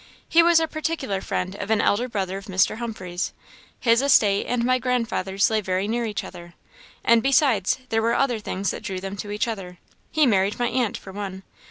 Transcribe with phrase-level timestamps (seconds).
[0.27, 2.77] He was a particular friend of an elder brother of Mr.
[2.77, 3.33] Humphreys;
[3.79, 6.55] his estate and my grandfather's lay very near each other;
[7.03, 9.77] and besides, there were other things that drew them to each other
[10.09, 11.43] he married my aunt, for one.